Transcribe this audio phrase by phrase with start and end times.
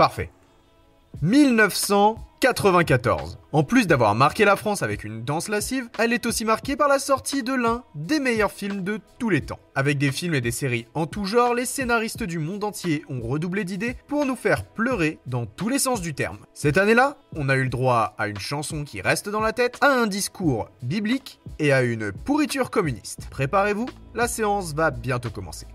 [0.00, 0.32] Parfait.
[1.20, 3.38] 1994.
[3.52, 6.88] En plus d'avoir marqué la France avec une danse lascive, elle est aussi marquée par
[6.88, 9.58] la sortie de l'un des meilleurs films de tous les temps.
[9.74, 13.20] Avec des films et des séries en tout genre, les scénaristes du monde entier ont
[13.20, 16.38] redoublé d'idées pour nous faire pleurer dans tous les sens du terme.
[16.54, 19.76] Cette année-là, on a eu le droit à une chanson qui reste dans la tête,
[19.82, 23.28] à un discours biblique et à une pourriture communiste.
[23.28, 25.66] Préparez-vous, la séance va bientôt commencer.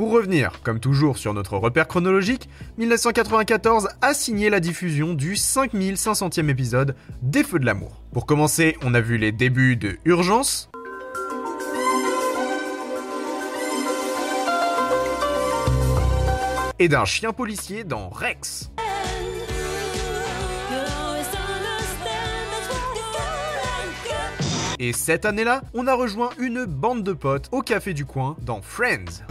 [0.00, 6.48] Pour revenir, comme toujours, sur notre repère chronologique, 1994 a signé la diffusion du 5500e
[6.48, 8.00] épisode des Feux de l'amour.
[8.10, 10.70] Pour commencer, on a vu les débuts de Urgence,
[16.78, 18.70] et d'un chien policier dans Rex.
[24.78, 28.62] Et cette année-là, on a rejoint une bande de potes au café du coin dans
[28.62, 29.26] Friends.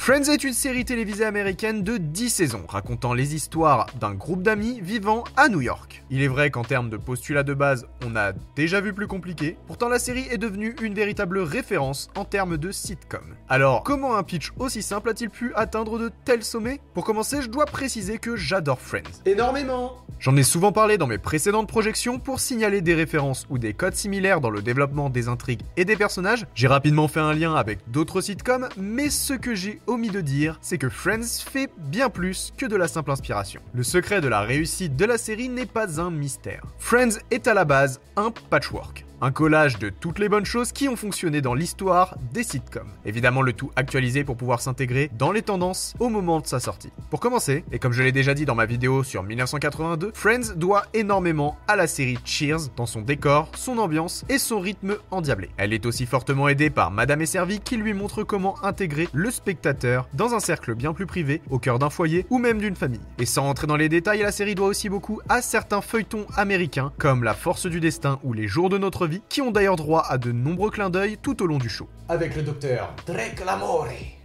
[0.00, 4.80] Friends est une série télévisée américaine de 10 saisons, racontant les histoires d'un groupe d'amis
[4.80, 6.02] vivant à New York.
[6.08, 9.58] Il est vrai qu'en termes de postulat de base, on a déjà vu plus compliqué,
[9.66, 13.36] pourtant la série est devenue une véritable référence en termes de sitcom.
[13.50, 16.80] Alors, comment un pitch aussi simple a-t-il pu atteindre de tels sommets?
[16.94, 19.20] Pour commencer, je dois préciser que j'adore Friends.
[19.26, 23.72] Énormément J'en ai souvent parlé dans mes précédentes projections pour signaler des références ou des
[23.72, 26.46] codes similaires dans le développement des intrigues et des personnages.
[26.54, 30.58] J'ai rapidement fait un lien avec d'autres sitcoms, mais ce que j'ai omis de dire,
[30.62, 33.60] c'est que Friends fait bien plus que de la simple inspiration.
[33.74, 36.62] Le secret de la réussite de la série n'est pas un mystère.
[36.78, 39.04] Friends est à la base un patchwork.
[39.22, 42.88] Un collage de toutes les bonnes choses qui ont fonctionné dans l'histoire des sitcoms.
[43.04, 46.90] Évidemment le tout actualisé pour pouvoir s'intégrer dans les tendances au moment de sa sortie.
[47.10, 50.84] Pour commencer, et comme je l'ai déjà dit dans ma vidéo sur 1982, Friends doit
[50.94, 55.50] énormément à la série Cheers dans son décor, son ambiance et son rythme endiablé.
[55.58, 59.30] Elle est aussi fortement aidée par Madame et Servie qui lui montre comment intégrer le
[59.30, 63.00] spectateur dans un cercle bien plus privé, au cœur d'un foyer ou même d'une famille.
[63.18, 66.90] Et sans entrer dans les détails, la série doit aussi beaucoup à certains feuilletons américains
[66.96, 70.04] comme La Force du Destin ou Les Jours de notre vie qui ont d'ailleurs droit
[70.08, 71.88] à de nombreux clins d'œil tout au long du show.
[72.08, 73.42] Avec le docteur Drake.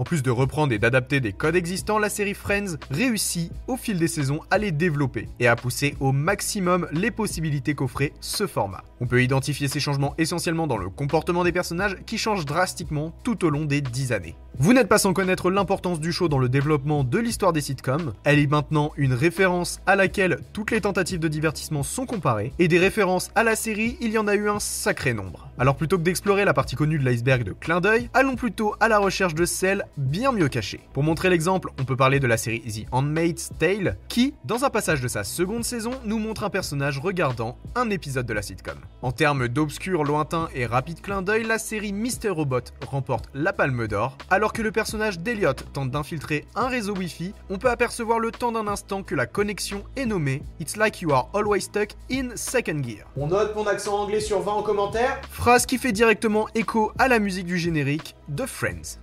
[0.00, 3.98] En plus de reprendre et d'adapter des codes existants, la série Friends réussit au fil
[3.98, 8.82] des saisons à les développer et à pousser au maximum les possibilités qu'offrait ce format.
[9.02, 13.44] On peut identifier ces changements essentiellement dans le comportement des personnages qui changent drastiquement tout
[13.44, 14.36] au long des 10 années.
[14.58, 18.12] Vous n'êtes pas sans connaître l'importance du show dans le développement de l'histoire des sitcoms.
[18.24, 22.68] Elle est maintenant une référence à laquelle toutes les tentatives de divertissement sont comparées, et
[22.68, 25.48] des références à la série, il y en a eu un sacré nombre.
[25.58, 28.88] Alors plutôt que d'explorer la partie connue de l'iceberg de clin d'œil, allons plutôt à
[28.88, 30.80] la recherche de celles bien mieux cachées.
[30.92, 34.70] Pour montrer l'exemple, on peut parler de la série The Handmaid's Tale, qui, dans un
[34.70, 38.78] passage de sa seconde saison, nous montre un personnage regardant un épisode de la sitcom.
[39.02, 42.30] En termes d'obscurs, lointains et rapides clins d'œil, la série Mr.
[42.30, 47.34] Robot remporte la Palme d'Or, alors que le personnage d'Eliot tente d'infiltrer un réseau Wi-Fi,
[47.48, 51.12] on peut apercevoir le temps d'un instant que la connexion est nommée It's like you
[51.12, 53.06] are always stuck in second gear.
[53.16, 55.20] On note mon accent anglais sur 20 en commentaire.
[55.30, 58.98] Phrase qui fait directement écho à la musique du générique de Friends.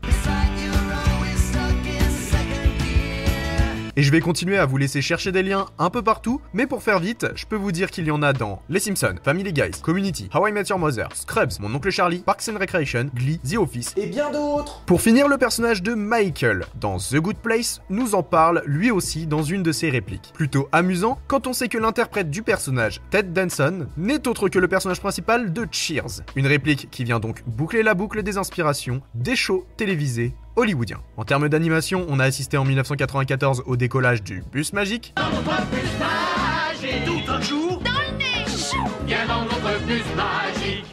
[3.99, 6.83] Et je vais continuer à vous laisser chercher des liens un peu partout, mais pour
[6.83, 9.81] faire vite, je peux vous dire qu'il y en a dans Les Simpsons, Family Guys,
[9.81, 13.57] Community, How I Met Your Mother, Scrubs, Mon Oncle Charlie, Parks and Recreation, Glee, The
[13.57, 13.95] Office.
[13.97, 18.21] Et bien d'autres Pour finir, le personnage de Michael dans The Good Place nous en
[18.21, 20.31] parle lui aussi dans une de ses répliques.
[20.31, 24.67] Plutôt amusant quand on sait que l'interprète du personnage, Ted Danson, n'est autre que le
[24.67, 26.21] personnage principal de Cheers.
[26.35, 30.99] Une réplique qui vient donc boucler la boucle des inspirations des shows télévisés hollywoodien.
[31.15, 35.13] En termes d'animation, on a assisté en 1994 au décollage du bus magique.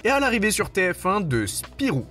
[0.04, 2.06] Et à l'arrivée sur TF1 de Spirou.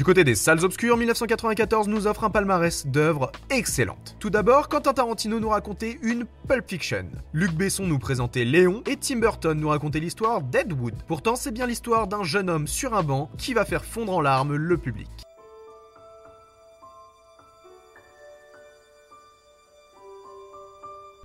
[0.00, 4.16] Du côté des salles obscures, 1994 nous offre un palmarès d'œuvres excellentes.
[4.18, 7.04] Tout d'abord, Quentin Tarantino nous racontait une Pulp Fiction.
[7.34, 10.94] Luc Besson nous présentait Léon et Tim Burton nous racontait l'histoire d'Edwood.
[11.06, 14.22] Pourtant, c'est bien l'histoire d'un jeune homme sur un banc qui va faire fondre en
[14.22, 15.10] larmes le public.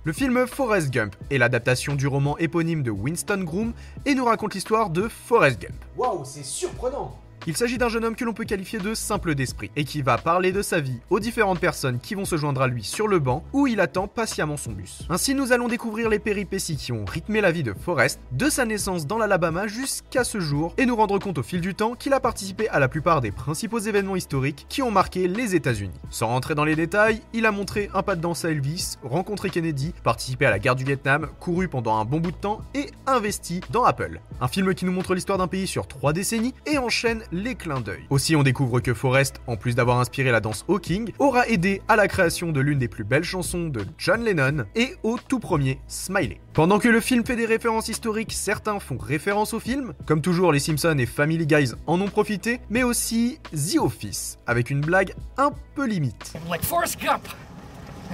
[0.04, 3.72] Le film Forrest Gump est l'adaptation du roman éponyme de Winston Groom
[4.04, 5.74] et nous raconte l'histoire de Forrest Gump.
[5.96, 7.16] Waouh, c'est surprenant
[7.48, 10.18] Il s'agit d'un jeune homme que l'on peut qualifier de simple d'esprit et qui va
[10.18, 13.20] parler de sa vie aux différentes personnes qui vont se joindre à lui sur le
[13.20, 15.06] banc où il attend patiemment son bus.
[15.10, 18.64] Ainsi, nous allons découvrir les péripéties qui ont rythmé la vie de Forrest de sa
[18.64, 22.14] naissance dans l'Alabama jusqu'à ce jour et nous rendre compte au fil du temps qu'il
[22.14, 25.94] a participé à la plupart des principaux événements historiques qui ont marqué les États-Unis.
[26.10, 29.50] Sans rentrer dans les détails, il a montré un pas de danse à Elvis, rencontré
[29.50, 32.90] Kennedy, participé à la guerre du Vietnam, couru pendant un bon bout de temps et
[33.06, 34.20] investi dans Apple.
[34.40, 37.80] Un film qui nous montre l'histoire d'un pays sur trois décennies et enchaîne les clins
[37.80, 38.06] d'œil.
[38.10, 41.96] Aussi, on découvre que Forrest, en plus d'avoir inspiré la danse Hawking, aura aidé à
[41.96, 45.78] la création de l'une des plus belles chansons de John Lennon et au tout premier
[45.86, 46.40] Smiley.
[46.54, 50.52] Pendant que le film fait des références historiques, certains font référence au film, comme toujours
[50.52, 55.12] les Simpsons et Family Guys en ont profité, mais aussi The Office, avec une blague
[55.36, 56.32] un peu limite.
[56.50, 57.28] Like Forrest Gump.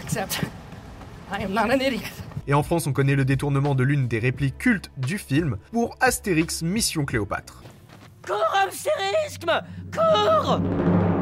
[0.03, 0.41] Except,
[1.31, 2.01] I am not an idiot.
[2.49, 5.97] Et en France, on connaît le détournement de l'une des répliques cultes du film pour
[6.01, 7.63] Astérix Mission Cléopâtre.
[8.27, 10.61] Cours, Amstérisme Cours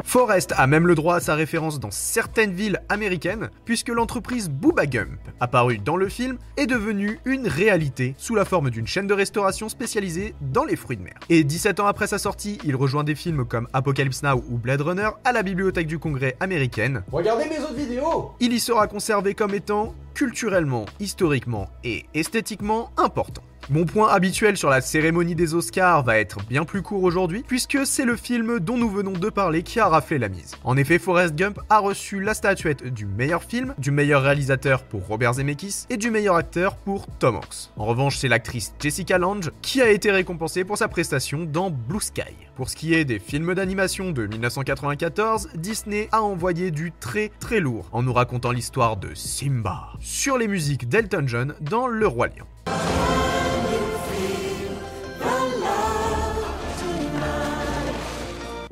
[0.03, 4.85] Forrest a même le droit à sa référence dans certaines villes américaines, puisque l'entreprise Booba
[4.85, 9.13] Gump, apparue dans le film, est devenue une réalité sous la forme d'une chaîne de
[9.13, 11.15] restauration spécialisée dans les fruits de mer.
[11.29, 14.81] Et 17 ans après sa sortie, il rejoint des films comme Apocalypse Now ou Blade
[14.81, 17.03] Runner à la Bibliothèque du Congrès américaine.
[17.11, 23.43] Regardez mes autres vidéos Il y sera conservé comme étant culturellement, historiquement et esthétiquement important.
[23.69, 27.85] Mon point habituel sur la cérémonie des Oscars va être bien plus court aujourd'hui, puisque
[27.85, 30.55] c'est le film dont nous venons de parler qui a raflé la mise.
[30.63, 35.05] En effet, Forrest Gump a reçu la statuette du meilleur film, du meilleur réalisateur pour
[35.07, 37.69] Robert Zemeckis et du meilleur acteur pour Tom Hanks.
[37.77, 42.01] En revanche, c'est l'actrice Jessica Lange qui a été récompensée pour sa prestation dans Blue
[42.01, 42.35] Sky.
[42.55, 47.59] Pour ce qui est des films d'animation de 1994, Disney a envoyé du très très
[47.59, 52.27] lourd en nous racontant l'histoire de Simba sur les musiques d'Elton John dans Le Roi
[52.27, 52.45] Lion.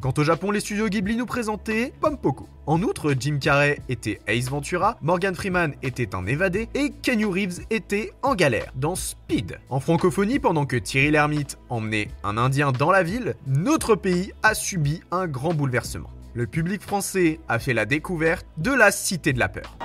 [0.02, 2.48] Quant au Japon, les studios Ghibli nous présentaient Pompoko.
[2.68, 7.66] En outre, Jim Carrey était Ace Ventura, Morgan Freeman était un évadé et Kenny Reeves
[7.70, 9.60] était en galère dans Speed.
[9.70, 14.54] En francophonie, pendant que Thierry Lhermitte emmenait un Indien dans la ville, notre pays a
[14.54, 16.10] subi un grand bouleversement.
[16.34, 19.78] Le public français a fait la découverte de la Cité de la Peur.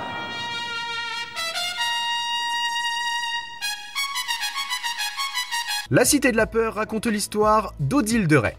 [5.91, 8.55] La Cité de la Peur raconte l'histoire d'Odile de Ray.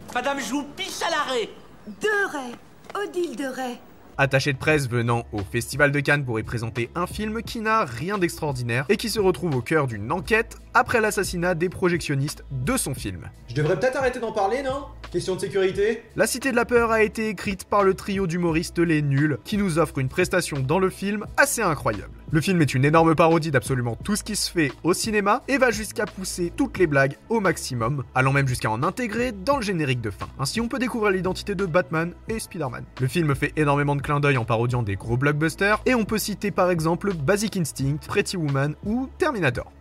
[1.26, 1.50] L'arrêt
[1.88, 2.56] De Ray,
[2.96, 3.78] Odile de Ray.
[4.18, 7.84] Attaché de presse venant au Festival de Cannes pour y présenter un film qui n'a
[7.84, 12.78] rien d'extraordinaire et qui se retrouve au cœur d'une enquête après l'assassinat des projectionnistes de
[12.78, 13.30] son film.
[13.50, 14.86] Je devrais peut-être arrêter d'en parler, non?
[15.12, 16.04] Question de sécurité?
[16.16, 19.58] La Cité de la Peur a été écrite par le trio d'humoristes Les Nuls qui
[19.58, 22.12] nous offre une prestation dans le film assez incroyable.
[22.32, 25.58] Le film est une énorme parodie d'absolument tout ce qui se fait au cinéma et
[25.58, 29.62] va jusqu'à pousser toutes les blagues au maximum, allant même jusqu'à en intégrer dans le
[29.62, 30.28] générique de fin.
[30.40, 32.84] Ainsi on peut découvrir l'identité de Batman et Spider-Man.
[33.00, 36.20] Le film fait énormément de clins d'œil en parodiant des gros blockbusters et on peut
[36.20, 39.72] citer par exemple Basic Instinct, Pretty Woman ou Terminator.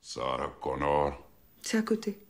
[0.00, 1.20] Sarah Connor.
[1.62, 2.25] C'est à côté.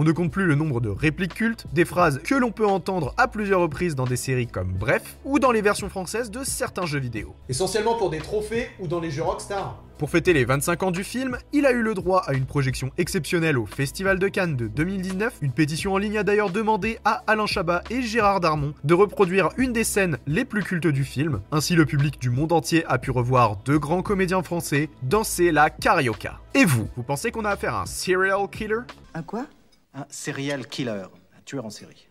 [0.00, 3.12] On ne compte plus le nombre de répliques cultes, des phrases que l'on peut entendre
[3.16, 6.86] à plusieurs reprises dans des séries comme Bref ou dans les versions françaises de certains
[6.86, 7.34] jeux vidéo.
[7.48, 9.82] Essentiellement pour des trophées ou dans les jeux Rockstar.
[9.98, 12.92] Pour fêter les 25 ans du film, il a eu le droit à une projection
[12.96, 15.38] exceptionnelle au Festival de Cannes de 2019.
[15.42, 19.48] Une pétition en ligne a d'ailleurs demandé à Alain Chabat et Gérard Darmon de reproduire
[19.56, 21.40] une des scènes les plus cultes du film.
[21.50, 25.70] Ainsi, le public du monde entier a pu revoir deux grands comédiens français danser la
[25.70, 26.38] carioca.
[26.54, 28.82] Et vous, vous pensez qu'on a affaire à un serial killer?
[29.14, 29.46] Un quoi?
[29.94, 32.08] Un serial killer, un tueur en série.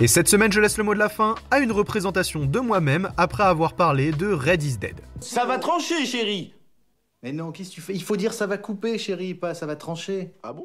[0.00, 3.10] Et cette semaine, je laisse le mot de la fin à une représentation de moi-même
[3.16, 5.00] après avoir parlé de Red is Dead.
[5.20, 6.54] Ça va trancher, chérie
[7.22, 7.94] Mais non, qu'est-ce que tu fais?
[7.94, 10.32] Il faut dire ça va couper, chérie, pas ça va trancher.
[10.42, 10.64] Ah bon?